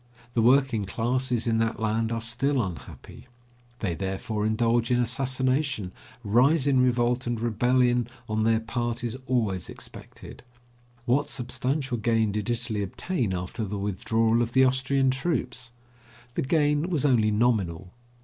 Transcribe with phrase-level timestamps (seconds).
[0.33, 3.27] The working classes in that land are still unhappy.
[3.81, 5.91] They therefore indulge in assassination,
[6.23, 10.41] rise in revolt, and rebellion on their part is always expected.
[11.05, 15.71] What substantial gain did Italy obtain after the withdrawal of the Austrian troops?
[16.33, 17.93] The gain was only nominal.